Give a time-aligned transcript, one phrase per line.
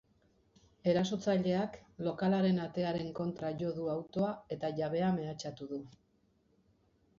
[0.93, 5.83] Erasotzaileak lokalaren atearen kontra jo du autoa eta jabea mehatxatu du.